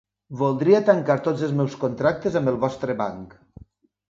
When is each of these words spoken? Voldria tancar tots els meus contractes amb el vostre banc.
Voldria 0.37 0.79
tancar 0.87 1.17
tots 1.27 1.43
els 1.49 1.53
meus 1.59 1.75
contractes 1.83 2.39
amb 2.41 2.53
el 2.53 2.59
vostre 2.65 2.97
banc. 3.05 3.39